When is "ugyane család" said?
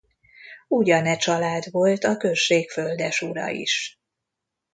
0.67-1.71